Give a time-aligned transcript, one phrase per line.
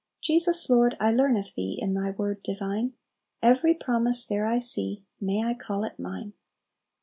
[0.19, 2.93] "Jesus, Lord, I learn of Thee, In Thy word divine;
[3.43, 6.33] Every promise there I see, May I call it mine!"